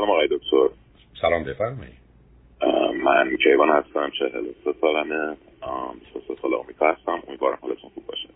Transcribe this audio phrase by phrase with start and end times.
[0.00, 0.68] سلام آقای دکتر.
[1.20, 1.94] سلام بفرمایید.
[3.04, 5.36] من کیوان هستم چهل سه سالمه.
[6.28, 7.22] سه سال آمریکا هستم.
[7.28, 8.28] امیدوارم حالتون خوب باشه.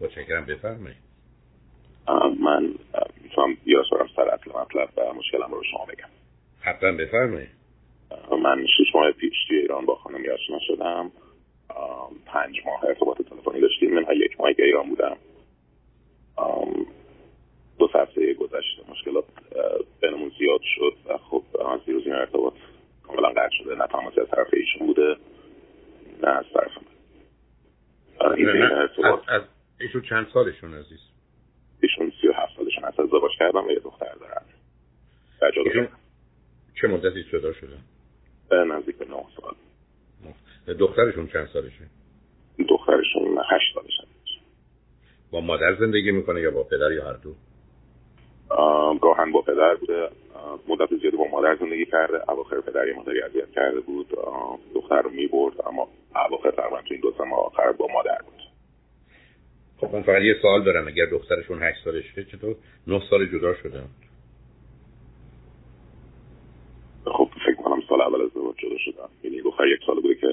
[0.00, 0.96] متشکرم بفرمایید.
[2.40, 2.74] من
[3.22, 6.08] می‌تونم یه سرم سر اصل مطلب و مشکلم رو شما بگم.
[6.60, 7.50] حتما بفرمایید.
[8.42, 11.12] من شش ماه پیش توی ایران با خانم آشنا شدم.
[12.26, 13.94] پنج ماه ارتباط تلفنی داشتیم.
[13.94, 15.16] من یک ماه که ایران بودم.
[17.80, 19.24] دو هفته گذشته مشکلات
[20.00, 21.42] بینمون زیاد شد و خب
[21.86, 22.54] دیروز این ارتباط
[23.02, 23.74] کاملا قطع شده.
[23.74, 25.16] نه تماسی از طرف ایشون بوده
[26.22, 26.90] نه از طرف من.
[29.28, 29.42] از
[29.80, 30.98] ایشون چند سالشون عزیز؟
[31.82, 34.06] ایشون سی و هفت سالشون از ازدواج کردم و یه دختر
[35.64, 35.88] ایشون
[36.80, 37.76] چه مدتی جدا شده؟
[38.52, 39.54] نزدیک به نه سال.
[40.74, 41.84] دخترشون چند سالشه؟
[42.68, 44.04] دخترشون هشت سالشه.
[45.30, 47.34] با مادر زندگی می‌کنه یا با پدر یا هر دو؟
[49.00, 50.08] گاهن با پدر بوده.
[50.68, 52.30] مدت زیادی با مادر زندگی کرده.
[52.30, 54.08] اواخر پدر یه مادری اذیت کرده بود.
[54.74, 55.88] دختر رو می‌برد اما
[56.28, 58.40] اواخر تقریبا تو این دو سه آخر با مادر بود.
[59.80, 60.86] خب من فقط یه سوال دارم.
[60.88, 62.54] اگر دخترشون هشت سالشه چطور؟
[62.86, 63.88] نه سال جدا شدن
[67.04, 70.26] خب فکر کنم سال اول ازدواج جدا شدن یعنی دختر یک سال بوده که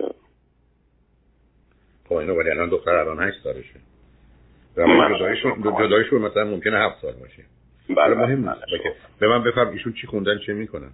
[2.10, 3.80] خب اینو ولی الان دختر الان هشت سالشه.
[5.18, 7.44] جدایشون جدایشون مثلا ممکنه هفت سال باشه.
[7.90, 8.62] بله مهم نیست.
[9.20, 10.92] به من بفرم ایشون چی خوندن چه می‌کنن؟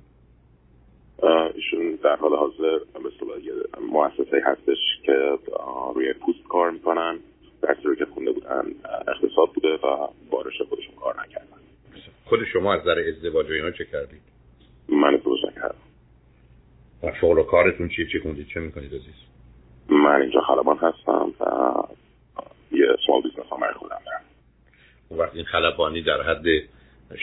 [1.54, 5.38] ایشون در حال حاضر مثل یه مؤسسه هستش که
[5.96, 7.20] روی پوست کار می‌کنن.
[7.62, 8.64] درسی رو که خونده بودن
[9.08, 11.58] اقتصاد بوده و بارش خودشون کار نکردن.
[12.26, 14.22] خود شما از نظر ازدواج و اینا چه کردید؟
[14.90, 15.76] من ازدواج نکردم.
[17.04, 19.16] و شغل و کارتون چی چی خوندید؟ چه می‌کنید عزیز؟
[19.90, 21.74] من اینجا خلبان هستم و
[22.72, 24.22] یه small business خودم دارم.
[25.10, 26.46] اون وقت این خلبانی در حد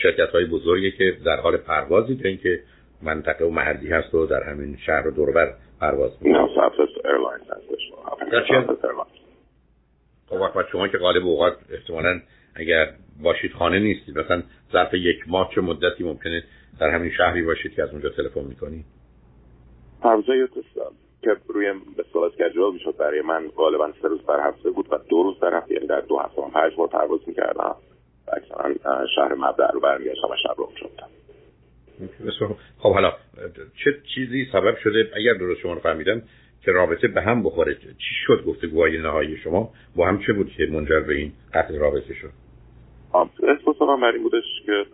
[0.03, 2.61] شرکت های بزرگی که در حال پروازی که اینکه
[3.03, 6.49] منطقه و محلی هست و در همین شهر و دوربر پرواز می‌کنه
[7.51, 7.81] هستش.
[10.29, 12.21] خب شما که غالب اوقات احتمالا
[12.55, 16.45] اگر باشید خانه نیستید مثلا ظرف یک ماه چه مدتی ممکنه
[16.81, 18.85] در همین شهری باشید که از اونجا تلفن می‌کنید؟
[20.03, 20.49] پروازه
[21.23, 24.99] که روی به صورت کجوال می‌شد برای من غالبا سه روز در هفته بود و
[25.09, 27.77] دو روز در هفته یعنی در دو هفته من پنج بار پرواز می‌کردم.
[28.37, 31.09] اکثرا شهر مبدع رو برمیگشتم و شب رو شدم.
[32.79, 33.13] خب حالا
[33.85, 36.23] چه چیزی سبب شده؟ اگر درست شما رو فهمیدم
[36.65, 40.51] که رابطه به هم بخوره چی شد گفته گواهی نهایی شما؟ با هم چه بود
[40.57, 42.31] که منجر به این قطع رابطه شد؟
[43.49, 44.85] احساس من بر این بودش که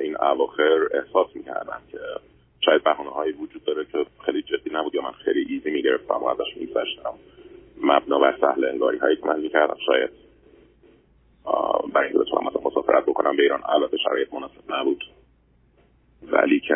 [0.00, 1.98] این اواخر احساس می‌کردم که
[2.60, 6.26] شاید بحانه هایی وجود داره که خیلی جدی نبود یا من خیلی ایزی می‌گرفتم و
[6.26, 7.14] ازش میگذشتم.
[7.82, 10.10] مبنا بر سهل انگاری هایی که من می‌کردم شاید
[11.94, 15.04] برای اینکه بتونم مثلا مسافرت بکنم به ایران البته شرایط مناسب نبود.
[16.22, 16.74] ولی که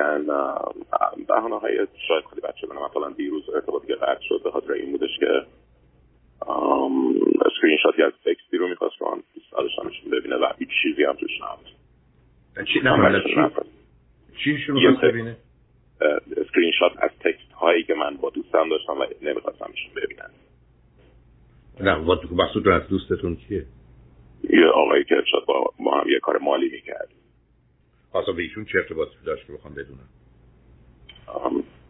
[1.28, 4.40] بحانه های شاید خیلی بچه بنام مثلا دیروز ارتباطی که قطع شد.
[4.44, 5.46] به خاطر این بودش که
[7.46, 11.12] اسکرین شاتی از text ی رو می‌خواست که من دوست ببینه و هیچ چیزی هم
[11.12, 11.66] توش نبود.
[12.66, 12.80] چی؟
[15.02, 15.36] ببینه؟
[16.36, 20.30] اسکرین شات از text هایی که من با دوستم داشتم و نمی‌خواستم ایشون ببینن.
[21.80, 21.94] نه
[22.32, 23.66] مقصود از دوستتون کیه
[24.44, 27.08] یه آقایی که شاید با, با هم یه کار مالی می‌کرد.
[28.14, 30.08] اصلا به ایشون چه ارتباطی داشت که بخوام بدونم؟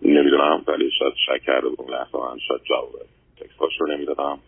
[0.03, 2.91] نمی‌دونم ولی شاید شک کرده بود لحظه من شاید جواب
[3.37, 4.39] تکست رو نمی‌دادم.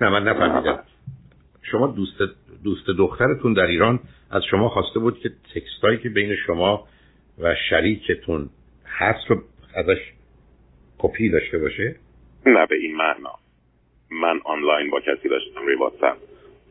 [0.00, 0.84] نه من نفهمیدم.
[1.62, 2.18] شما دوست
[2.64, 6.88] دوست دخترتون در ایران از شما خواسته بود که تکست که بین شما
[7.38, 8.50] و شریکتون
[8.86, 9.42] هست رو
[9.74, 10.12] ازش
[10.98, 11.96] کپی داشته باشه؟
[12.46, 13.32] نه به این معنا.
[14.10, 16.16] من آنلاین با کسی داشتم روی واتساپ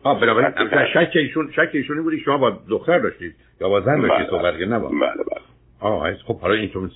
[0.07, 0.53] آه بنابراین
[0.93, 4.29] شک ایشون شک ایشونی بودی شما با دختر داشتید یا با زن داشتید بله.
[4.29, 5.41] صحبت نه با بله بله.
[5.79, 6.89] آه خب حالا این تو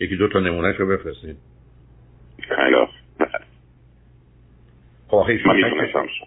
[0.00, 1.36] یکی دو تا نمونه رو بفرستید
[2.38, 2.88] kind
[5.08, 5.26] خب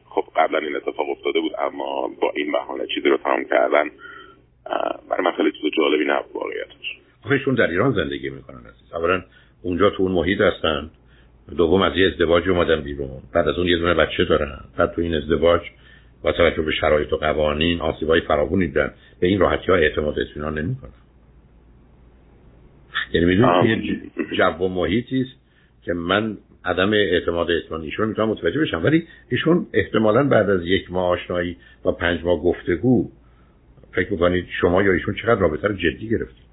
[0.06, 3.90] خب قبلا این اتفاق افتاده بود اما با این بهانه چیزی رو تمام کردن
[5.10, 7.00] برای من خیلی چیز جالبی نبود واقعیتش.
[7.26, 8.94] آخه در ایران زندگی می‌کنن عزیز.
[8.94, 9.24] اولا
[9.62, 10.90] اونجا تو اون محیط هستن.
[11.58, 13.22] دوم از یه ازدواج اومدن بیرون.
[13.34, 14.60] بعد از اون یه دونه بچه دارن.
[14.78, 15.62] بعد تو این ازدواج
[16.24, 20.58] با توجه به شرایط و قوانین آسیبای فراوونی دیدن به این راحتی ها اعتماد اطمینان
[20.58, 20.92] نمی‌کنن.
[23.14, 25.40] یعنی می‌دونید یه جو و محیطی است
[25.84, 28.84] که من عدم اعتماد اطمینان ایشون می‌تونم متوجه بشم.
[28.84, 33.10] ولی ایشون احتمالا بعد از یک ماه آشنایی و پنج ماه گفتگو
[33.92, 36.50] فکر می‌کنید شما یا ایشون چقدر رابطه رو جدی گرفتید؟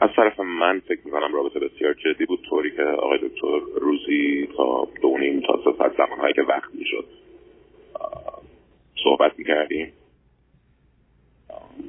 [0.00, 2.40] از طرف من فکر می‌کنم رابطه بسیار جدی بود.
[2.50, 7.04] طوری که آقای دکتر روزی تا دو نیم تا سه ساعت زمانهایی که وقت می‌شد
[9.04, 9.92] صحبت می‌کردیم.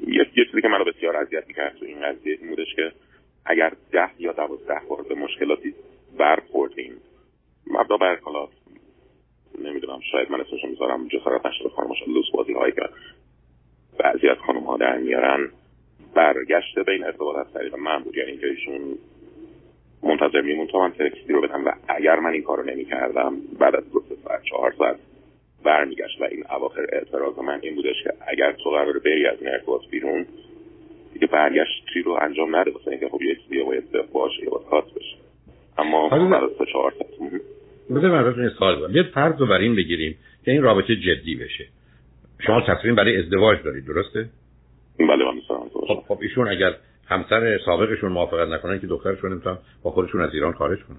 [0.07, 2.91] یه چیزی که منو بسیار اذیت می‌کرد تو این قضیه این بودش که
[3.45, 5.73] اگر ده یا دوازده بار به مشکلاتی
[6.17, 6.93] برخوردیم
[7.67, 8.47] مبدا بر حالا
[9.59, 12.81] نمی‌دونم شاید من اسمشو می‌ذارم جسارت نشده خانمش لوس بازی هایی که
[13.99, 15.51] بعضی از خانم ها در میارن
[16.13, 18.17] برگشته به این ارتباط از طریق من بود.
[18.17, 18.97] یعنی اینکه ایشون
[20.03, 23.75] منتظر میمون تا من تکستی رو بدم و اگر من این کارو نمی کردم بعد
[23.75, 24.99] از دو ساعت چهار ساعت
[25.63, 29.49] برمیگشت و این اواخر اعتراض من این بودش که اگر تو قرار بری از این
[29.49, 30.25] ارتباط بیرون
[31.13, 34.83] دیگه برگشتی رو انجام نده واسه اینکه خب یه چیزی باید باشه یا باید خاص
[34.95, 35.17] بشه.
[35.77, 37.31] اما بعد از چهار ساعت
[37.89, 41.35] بذار من ازتون سوال کنم یه فرض رو بر این بگیریم که این رابطه جدی
[41.35, 41.67] بشه.
[42.39, 44.29] شما تصمیم برای ازدواج دارید درسته؟
[44.99, 45.41] بله من
[45.87, 46.73] خب خب ایشون اگر
[47.07, 50.97] همسر سابقشون موافقت نکنن که دخترشون نمی‌تونن با خودشون از ایران خارج کنن.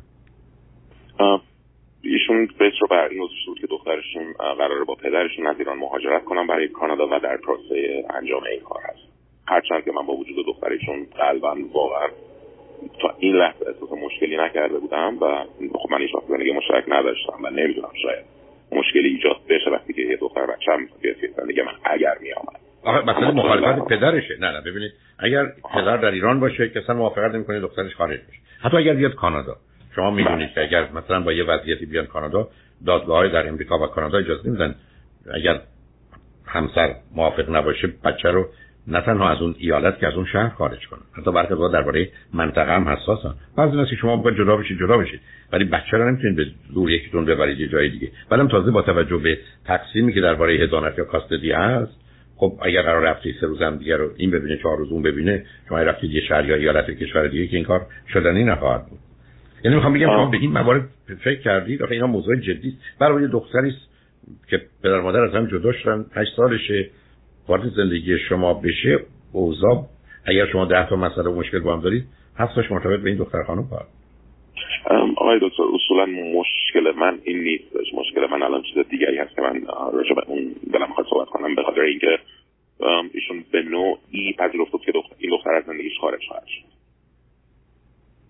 [2.32, 6.46] ایشون بیت رو بر این شد که دخترشون قراره با پدرشون از ایران مهاجرت کنن
[6.46, 9.12] برای کانادا و در پروسه انجام این کار هست.
[9.49, 12.08] هرچند که من با وجود دخترشون قلبا واقعا
[13.00, 15.44] تا این لحظه احساس مشکلی نکرده بودم و
[15.79, 18.25] خب من هیچ زندگی مشترک نداشتم و نمی‌دونم شاید
[18.73, 22.61] مشکلی ایجاد بشه وقتی که یه دختر بچه‌م بیاد زندگی من اگر میآمد.
[22.85, 24.37] آخه مثلا مخالفت پدرشه.
[24.40, 28.38] نه نه ببینید اگر پدر در ایران باشه که اصلا موافقت نمی‌کنه دخترش خارج بشه.
[28.62, 29.56] حتی اگر بیاد کانادا.
[29.97, 32.49] شما می‌دونید که اگر مثلا با یه وضعیتی بیان کانادا
[32.87, 34.75] دادگاه در امریکا و کانادا اجازه نمیدن.
[35.35, 35.61] اگر
[36.47, 38.49] همسر موافق نباشه بچه رو
[38.87, 42.09] نه تنها از اون ایالت که از اون شهر خارج کنن حتی برخی از درباره
[42.35, 45.21] منطقه هم حساسن بعضی از شما باید جدا بشید جدا بشید.
[45.53, 48.11] ولی بچه رو نمی‌تونید به زور یکیتون ببرید یه جای دیگه.
[48.31, 52.03] بعدم تازه با توجه به تقسیمی که درباره هزانت یا کاستدی هست
[52.37, 55.45] خب اگر قرار رفتی سه روز هم دیگه رو این ببینه چهار روز اون ببینه
[55.69, 58.99] شما رفتید یه شهر یا ایالت کشور دیگه که این کار شدنی نخواهد بود.
[59.64, 60.88] یعنی می‌خوام بگم شما به این موارد
[61.25, 62.99] فکر کردید آخه اینا موضوع جدی است.
[63.00, 63.73] برای دختری
[64.50, 66.91] که پدر مادر از هم جدا شدن 8 سالشه
[67.49, 68.99] وارد زندگی شما بشه
[69.32, 69.87] اوضاع
[70.26, 72.05] اگر شما ده تا مسئله و مشکل با هم دارید
[72.38, 74.03] هفتاش مرتبط به این دختر خانم باید
[75.17, 77.76] آقای دکتر اصولا مشکل من این نیست.
[77.94, 79.61] مشکل من الان چیز دیگری هست که من
[79.93, 82.19] راجع به اون دلم خواهد صحبت کنم به خاطر اینکه
[83.14, 86.81] ایشون به نوعی پذیرفت که دختر این دختر از زندگیش خارج خواهد شد.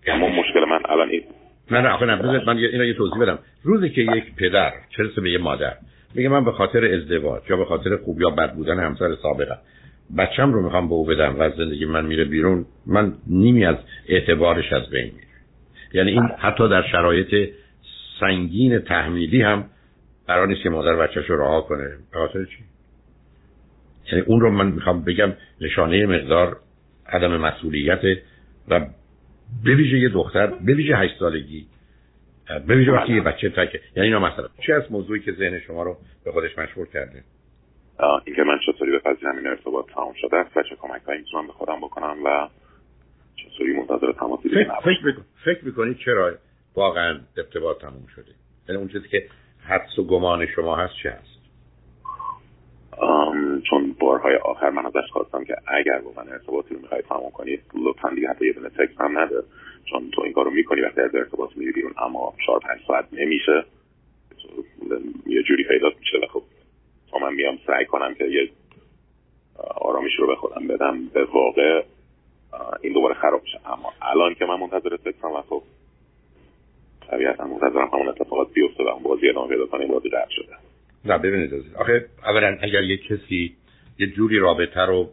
[0.07, 1.23] اما مشکل من الان این
[1.71, 3.39] نه نه آخه نه من اینو یه توضیح بدم.
[3.63, 5.73] روزی که یک پدر چه به یه مادر؟
[6.15, 9.57] میگه من به خاطر ازدواج یا به خاطر خوب یا بد بودن همسر سابقم
[10.17, 13.75] بچم رو می‌خوام به او بدم و از زندگی من میره بیرون من نیمی از
[14.07, 15.27] اعتبارش از بین میره.
[15.93, 17.49] یعنی این حتی در شرایط
[18.19, 19.65] سنگین تحمیلی هم
[20.27, 21.89] قرار نیست که مادر بچهش رو رها کنه.
[22.11, 22.57] به خاطر چی؟
[24.11, 26.57] یعنی اون رو من می‌خوام بگم نشانه مقدار
[27.09, 28.01] عدم مسئولیت
[28.69, 28.85] و
[29.63, 31.67] بویژه یه دختر بویژه هشت سالگی
[32.67, 35.97] ببینید وقتی یه بچه تکه یعنی اینا مثلا چه از موضوعی که ذهن شما رو
[36.25, 37.23] به خودش مشغول کرده؟
[38.25, 41.53] اینکه من چطوری به این ارتباط تمام شده است و چه کمک هایی می‌تونم به
[41.53, 42.49] خودم بکنم و
[43.35, 45.25] چطوری منتظر تماسی فکر, فکر, بکن.
[45.45, 46.33] فکر می‌کنید چرا
[46.75, 48.31] واقعا ارتباط تموم شده؟
[48.69, 49.23] یعنی اون چیزی که
[49.63, 51.32] حدس و گمان شما هست چه هست؟
[53.69, 57.61] چون بارهای آخر من ازش خواستم که اگر با من ارتباطی رو می‌خوای تمام کنید
[57.75, 59.43] لطفا دیگه حتی یه دونه تکس هم نده.
[59.85, 63.65] چون تو این کارو می‌کنی وقتی از ارتباط میری بیرون اما چهار پنج ساعت نمیشه.
[65.25, 66.17] یه جوری پیدا میشه.
[66.17, 66.43] و خب
[67.11, 68.49] تا من میام سعی کنم که یه
[69.75, 71.83] آرامش رو به خودم بدم به واقع
[72.81, 75.63] این دوباره خراب شه اما الان که من منتظر سکسم و خب
[77.07, 80.62] طبیعتا منتظرم همون اتفاقات بیفته و اون بازی ادامه پیدا کنه بازی رد شده.
[81.05, 83.55] نه ببینید آخه اولا اگر یه کسی
[83.99, 85.09] یه جوری رابطه رو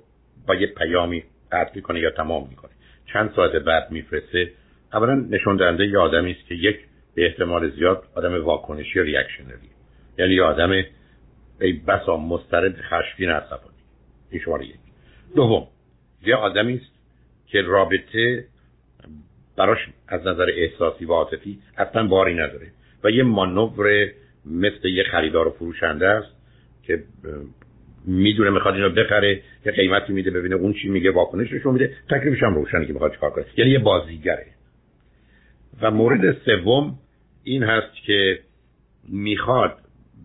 [0.46, 2.70] با یه پیامی قطع می‌کنه یا تمام می‌کنه
[3.12, 4.52] چند ساعت بعد میفرسته
[4.92, 6.78] اولا نشون دهنده یه آدمی است که یک
[7.14, 9.70] به احتمال زیاد آدم واکنشی یا ریاکشنری
[10.18, 10.70] یعنی یه آدم
[11.60, 13.76] ای بسا مسترد خشمگین عصبانی.
[14.30, 14.74] این شماره یک.
[15.36, 15.66] دوم
[16.26, 16.92] یه آدمی است
[17.46, 18.44] که رابطه
[19.56, 19.78] براش
[20.08, 22.72] از نظر احساسی و عاطفی اصلا باری نداره
[23.04, 24.10] و یه مانور
[24.46, 26.36] مثل یه خریدار و فروشنده است
[26.82, 27.02] که
[28.06, 31.96] می‌دونه می‌خواد اینو بخره یه قیمتی میده ببینه اون چی میگه واکنشش رو میده.
[32.10, 33.44] تکلیفش هم روشنه که می‌خواد چیکار کنه.
[33.56, 34.46] یعنی یه بازیگره.
[35.82, 36.98] و مورد سوم
[37.44, 38.38] این هست که
[39.08, 39.78] می‌خواد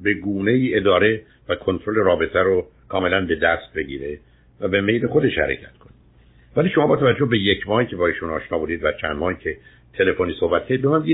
[0.04, 4.20] به گونه ای اداره و کنترل رابطه رو کاملا به دست بگیره
[4.62, 5.94] و به میل خودش حرکت کنه.
[6.56, 9.36] ولی شما با توجه به یک ماهی که با ایشون آشنا بودید و چند ماهی
[9.36, 9.58] که
[9.94, 11.06] تلفنی صحبت کردید به من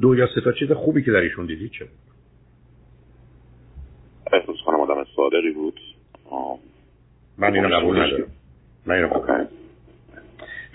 [0.00, 1.86] دو یا سه تا چیز خوبی که در ایشون دیدید چه
[4.32, 5.80] احساس کنم آدم صادقی بود.
[7.38, 8.26] من اینو قبول ندارم.
[8.86, 9.46] من اینو قبول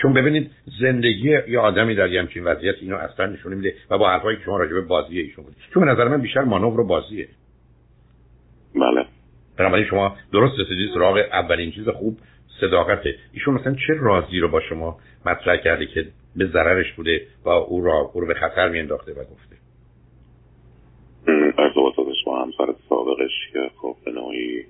[0.02, 4.10] چون ببینید زندگی یه آدمی در یه همچین وضعیت اینو اصلا نشون میده و با
[4.10, 6.88] حرفایی که شما راجع به بازی ایشون بود چون به نظر من بیشتر مانور و
[6.88, 7.28] بازیه.
[8.76, 9.06] بله.
[9.58, 12.18] بنابراین شما درست رسیدید سراغ اولین چیز خوب
[12.62, 13.16] صداقته.
[13.34, 17.86] ایشون مثلا چه رازی رو با شما مطرح کرده که به ضررش بوده و او
[17.86, 19.53] را او رو به خطر میانداخته و گفته؟
[23.24, 24.66] سابقش که خب به نوعی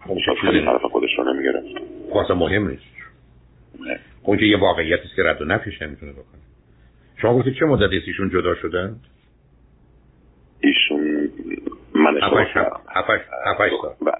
[0.00, 1.66] خب خیلی طرف خودش رو نمی‌گرفت.
[2.12, 2.82] خب مهم نیست.
[4.22, 6.40] اون که یه واقعیتی است که رد و نفیش نمی‌تونه بکنه.
[7.22, 8.96] شما گفتید چه مدتی ایشون جدا شدن؟
[10.60, 11.28] ایشون
[11.94, 13.94] من هفتش سال.
[14.00, 14.12] بله.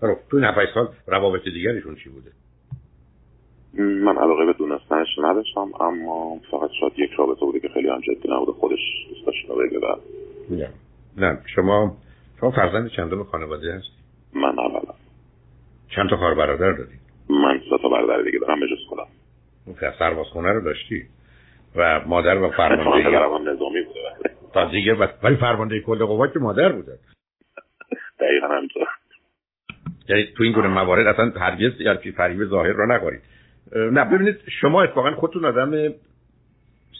[0.00, 2.30] بله تو هفتش سال روابط دیگرشون چی بوده؟
[3.82, 8.28] من علاقه به دونستنش نداشتم اما فقط شاید یک رابطه بوده که خیلی هم جدی
[8.28, 9.80] نبوده خودش دوست داشت بگه
[10.50, 10.68] نه.
[11.16, 11.96] نه شما
[12.40, 13.88] شما فرزند چندم خانواده هستی؟
[14.34, 14.94] من اولا.
[15.88, 16.98] چند تا خواهر برادر داری؟
[17.30, 19.06] من سه تا برادر دیگه دارم به جز خودم.
[19.98, 21.02] سربازخونه رو داشتی؟
[21.76, 26.72] و مادر و فرمانده هم نظامی بوده تا دیگه ولی فرمانده کل قوا که مادر
[26.72, 26.98] بوده.
[28.20, 28.86] دقیقا همینطور.
[30.08, 33.20] یعنی تو این گونه موارد اصلا هرگز یعنی فریب ظاهر را نگارید
[33.72, 35.94] نه ببینید شما اتفاقا خودتون آدم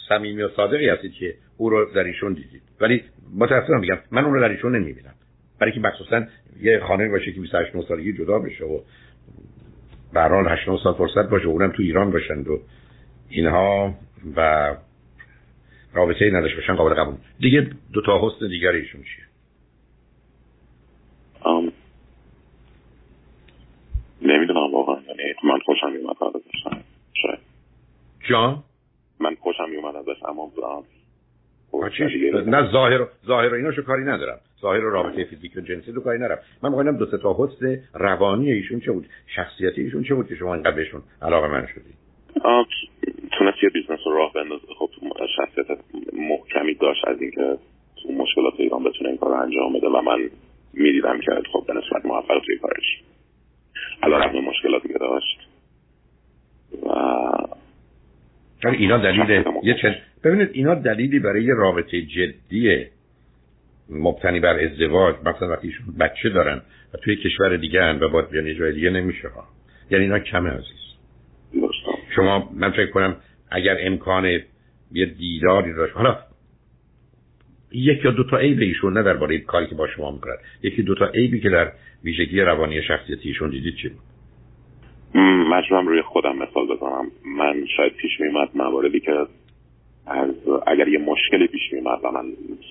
[0.08, 2.62] صمیمی و صادقی هستید که او رو در ایشون دیدید.
[2.80, 3.04] ولی
[3.38, 5.14] متاسفم میگم من اون رو در ایشون نمی‌بینم.
[5.58, 6.26] برای که مخصوصا
[6.60, 8.80] یه خانه باشه که 28 9 سالگی جدا بشه و
[10.12, 12.58] به هر حال 8 9 سال فرصت باشه اونم تو ایران باشند و
[13.28, 13.94] اینها
[14.36, 14.76] و
[15.94, 17.14] رابطه ای نداشته باشن قابل قبول.
[17.40, 19.24] دیگه دو تا حسن دیگر ایشون چیه؟
[21.46, 21.72] ام...
[24.22, 24.94] نمی‌دونم واقعا.
[24.94, 26.74] یعنی من خوشم میومد ازش
[27.22, 27.38] شاید.
[28.30, 28.62] جان؟
[29.20, 30.52] من خوشم میومد ازش اما
[32.46, 34.40] نه ظاهر ظاهر ایناشو کاری ندارم.
[34.62, 36.38] ظاهر رابطه فیزیک و جنسی رو کاری ندارم.
[36.62, 40.54] من می‌خوام دو تا حسن روانی ایشون چه بود؟ شخصیتی ایشون چه بود که شما
[40.54, 41.94] اینقدر بهشون علاقه من شدی؟
[43.38, 44.66] تونست یه business رو راه بندازه.
[44.78, 44.90] خب
[45.36, 45.78] شخصیت
[46.12, 47.58] محکمی داشت از اینکه
[48.02, 50.30] تو مشکلات ایران بتونه این کار انجام بده و من
[50.72, 53.02] می‌دیدم که خب به نسبت موفق توی کارش.
[54.02, 55.38] علی‌رغم مشکلاتی که داشت
[56.82, 62.86] و اینا دلیل یه چند ببینید اینا دلیلی برای یه رابطه جدی
[63.90, 66.62] مبتنی بر ازدواج مثلا وقتی ایشون بچه دارن
[66.94, 69.44] و توی کشور دیگه هن و باید بیان جای دیگه نمیشه ها.
[69.90, 70.88] یعنی اینا کمه عزیز.
[72.16, 73.16] شما من فکر کنم
[73.50, 74.40] اگر امکان
[74.92, 76.18] یه دیداری داشت حالا
[77.72, 80.94] یک یا دو تا عیب ایشون نه درباره کاری که با شما می‌کنن یکی دو
[80.94, 81.72] تا عیبی که در
[82.04, 84.00] ویژگی روانی شخصیتی ایشون دیدید چی بود؟
[85.50, 87.10] مجبورم روی خودم مثال بزنم.
[87.24, 89.12] من شاید پیش میمد مواردی که
[90.66, 92.24] اگر یه مشکلی پیش میومد و من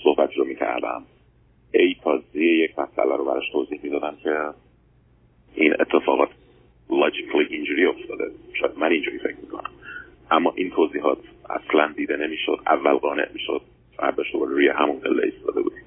[0.03, 1.03] صحبت رو می‌کردم
[1.72, 4.39] ای تا یک مسئله رو براش توضیح می‌دادم که
[5.56, 6.29] این اتفاقات
[6.89, 8.32] لاجیکلی اینجوری افتاده.
[8.53, 9.72] شاید من اینجوری فکر می‌کنم.
[10.32, 11.17] اما این توضیحات
[11.50, 13.62] اصلا دیده نمی‌شد اول قانع می‌شد.
[13.98, 15.84] فرداش رو روی همون قله ایستاده بودیم.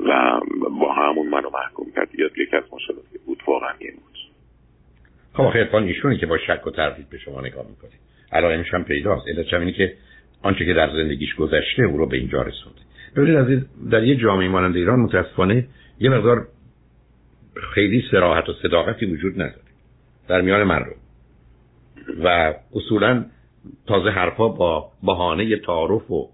[0.00, 0.40] و
[0.80, 2.08] با همون منو محکوم کرد.
[2.14, 4.18] یکی از مشکلاتی بود واقعا این بود.
[5.34, 9.28] خب خیلی ایشونی که با شک و تردید به شما نگاه می‌کنید علائمش هم پیداست.
[9.28, 9.94] علت اینه که
[10.42, 12.80] آنچه که در زندگیش گذشته او رو به اینجا رسونده.
[13.16, 15.66] ببینید از در یه جامعه مانند ایران متاسفانه
[16.00, 16.48] یه مقدار
[17.74, 19.62] خیلی سراحت و صداقتی وجود نداره
[20.28, 20.96] در میان مردم.
[22.24, 23.24] و اصولا
[23.86, 26.28] تازه حرفا با بهانه تعارف و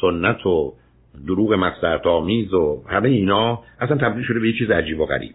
[0.00, 0.74] سنت و
[1.26, 1.72] دروغ
[2.04, 5.34] آمیز و همه اینا اصلا تبدیل شده به یه چیز عجیب و غریبی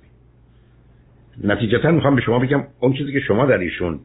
[1.43, 3.99] نتیجتا می‌خوام به شما بگم اون چیزی که شما در ایشون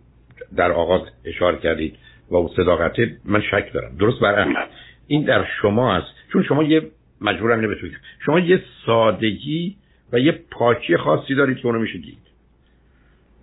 [0.56, 1.96] در آغاز اشاره کردید
[2.30, 3.96] و اون صداقت من شک دارم.
[3.98, 4.70] درست برعکس
[5.06, 6.08] این در شما است.
[6.32, 6.82] چون شما یه
[7.20, 9.76] مجبورم نمی‌تونید شما یه سادگی
[10.12, 12.18] و یه پاکی خاصی دارید که اونو میشه دید.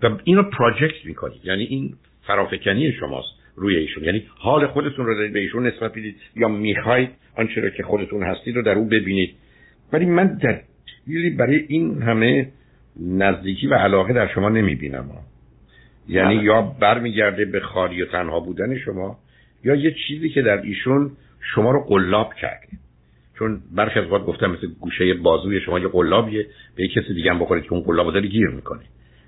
[0.04, 1.46] و اینو پراجکت می‌کنید.
[1.46, 1.94] یعنی این
[2.28, 4.04] فرافکنی شماست روی ایشون.
[4.04, 8.56] یعنی حال خودتون رو دارید به ایشون نسبت بدید یا می‌خواید آنچه که خودتون هستید
[8.56, 9.36] رو در اون ببینید.
[9.94, 10.40] ولی من
[11.08, 12.52] دلیلی برای این همه
[13.00, 15.10] نزدیکی و علاقه در شما نمی‌بینم.
[16.10, 16.44] یعنی بله.
[16.44, 19.18] یا برمیگرده به خالی و تنها بودن شما
[19.64, 21.12] یا یه چیزی که در ایشون
[21.56, 22.68] شما رو قلاب کرده
[23.40, 27.32] چون برخی از وقت گفتم مثل گوشه بازوی شما یه قلابیه به یه کسی دیگه
[27.32, 28.82] هم بخورید که اون قلاب داری گیر می‌کنه.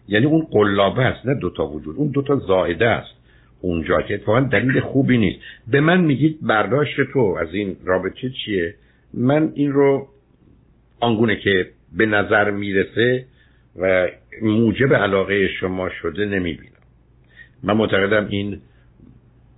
[0.08, 3.22] یعنی اون قلابه است نه دوتا وجود اون دوتا زائده است.
[3.62, 5.40] اونجا که اتفاقا دلیل خوبی نیست.
[5.68, 8.76] به من میگید برداشت تو از این رابطه چیه؟
[9.14, 10.08] من این رو
[11.00, 13.26] آنگونه که به نظر می‌رسه
[13.80, 14.08] و
[14.42, 16.72] موجب علاقه شما شده نمی‌بینم.
[17.64, 18.60] من معتقدم این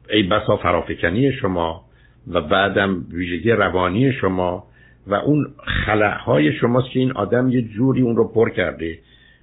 [0.10, 1.86] ای بسا فرافکنی شما
[2.28, 4.68] و بعدم ویژگی روانی شما
[5.08, 5.48] و اون
[5.86, 9.00] خلعهای شماست که این آدم یه جوری اون رو پر کرده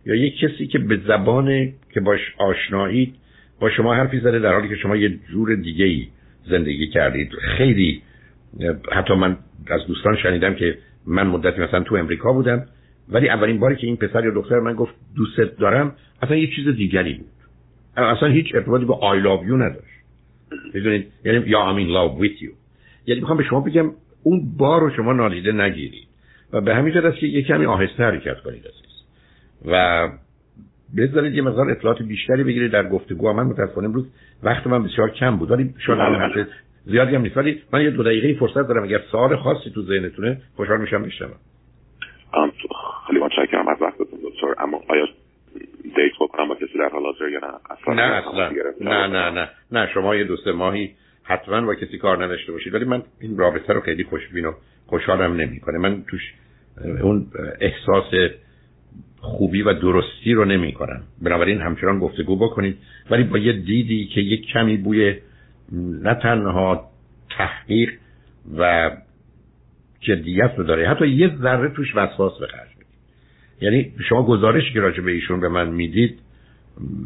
[0.07, 3.15] یا یه کسی که به زبان که باش آشنایید
[3.61, 6.07] با شما حرفی زده در حالی که شما یه جور دیگه ای
[6.47, 7.33] زندگی کردید.
[7.33, 8.03] خیلی
[8.93, 9.37] حتی من
[9.67, 12.67] از دوستان شنیدم که من مدتی مثلا تو امریکا بودم
[13.13, 16.69] ولی اولین باری که این پسر یا دختر من گفت دوست دارم اصلا یه چیز
[16.69, 17.31] دیگری بود.
[17.97, 20.01] اصلا هیچ ارتباطی با I love you نداشت.
[20.75, 22.51] می‌دونید؟ یعنی یا in love with you.
[23.07, 23.91] یعنی می‌خوام به شما بگم
[24.23, 26.09] اون بار رو شما نادیده نگیرید.
[26.53, 29.05] و به همین جهت که یه کمی آهسته حرکت کنید عزیز.
[29.67, 30.09] و
[30.97, 33.33] بذارید یه مقدار اطلاعات بیشتری بگیرید در گفتگو.
[33.33, 34.07] من متاسفانه امروز
[34.43, 35.51] وقت من بسیار کم بود.
[35.51, 36.47] ولی شاید حرف
[36.85, 37.37] زیادی هم نیست.
[37.37, 38.83] ولی من یه دو دقیقه فرصت دارم.
[38.83, 41.37] اگر سوال خاصی تو ذهنتونه خوشحال میشم بشنوم
[43.07, 45.07] خیلی متشکرم از وقتتون دکتر اما آیا
[45.83, 49.07] دیت بکنم با کسی در حال حاضر یا نه؟ اصلا نه اصلا نه.
[49.07, 49.89] نه نه نه.
[49.95, 50.91] شما یه دوست ماهی
[51.23, 52.75] حتما با کسی کار نداشته باشید.
[52.75, 54.53] ولی من این رابطه رو خیلی خوشبین و
[54.87, 55.79] خوشحالم نمی‌کنه.
[55.79, 56.21] من توش
[57.03, 57.27] اون
[57.61, 58.31] احساس
[59.21, 62.77] خوبی و درستی رو نمی کنم بنابراین همچنان گفتگو بکنید.
[63.11, 65.17] ولی با یه دیدی که یک کمی بوی
[66.03, 66.91] نه تنها
[67.39, 67.91] تحقیق
[68.59, 68.91] و
[70.01, 72.70] جدیت رو داره حتی یه ذره توش وسواس به خرج
[73.61, 76.19] یعنی شما گزارشی که راجع به ایشون به من می‌دید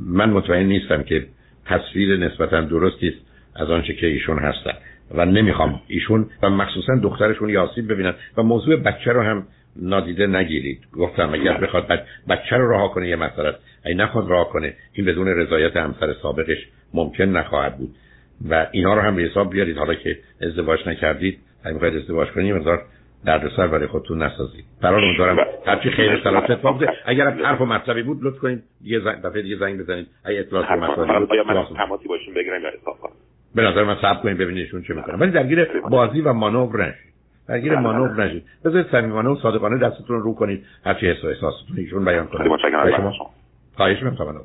[0.06, 1.26] من مطمئن نیستم که
[1.66, 3.18] تصویر نسبتا درستی است
[3.56, 4.72] از آنچه که ایشون هستن.
[5.14, 9.46] و نمی‌خوام ایشون و مخصوصا دخترشون یاسیب ببینن و موضوع بچه رو هم
[9.76, 10.78] نادیده نگیرید.
[10.92, 11.86] گفتم اگر بخواد
[12.28, 13.58] بچه رو رها کنه یه مسئله است.
[13.84, 16.58] اگه نخواد رها کنه این بدون رضایت همسر سابقش
[16.94, 17.94] ممکن نخواهد بود.
[18.50, 19.78] و اینا رو هم به حساب بیارید.
[19.78, 22.82] حالا که ازدواج نکردید اگه می‌خواید ازدواج کنید مقدار
[23.26, 24.64] دردسر برای خودتون نسازید.
[24.82, 25.36] برای امیدوارم.
[25.66, 26.96] هرچی خیر سلامت اتفاق بیفته.
[27.06, 30.06] اگر حرف و مطلبی بود لطف کنید یه زنگ دفعه دیگه زنگ بزنید.
[30.24, 32.96] اگه اطلاعات مطلبی بود من تماسی باشیم بگیریم یا احساس
[33.54, 37.14] به نظر من صبر کنید ببینید ایشون چه می‌کنن ولی درگیر بازی و مانور نشید.
[37.48, 38.24] درگیر مانور.
[38.24, 38.44] نشید.
[38.64, 40.64] بذارید صمیمانه و صادقانه دستتون رو کنید.
[40.84, 42.52] هرچی حس و احساستون ایشون بیان کنید
[43.76, 44.42] خواهش می‌کنم.